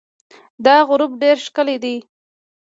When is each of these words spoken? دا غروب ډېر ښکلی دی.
دا 0.65 0.75
غروب 0.87 1.11
ډېر 1.21 1.37
ښکلی 1.45 1.77
دی. 1.83 1.95